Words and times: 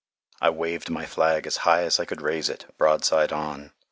I 0.41 0.49
waved 0.49 0.89
my 0.89 1.05
flag 1.05 1.45
as 1.45 1.57
high 1.57 1.83
as 1.83 1.99
I 1.99 2.05
could 2.05 2.23
raise 2.23 2.49
it, 2.49 2.65
broadside 2.75 3.31
on. 3.31 3.71